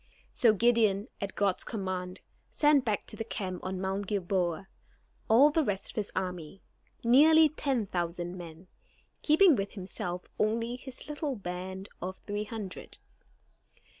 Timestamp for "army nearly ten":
6.15-7.85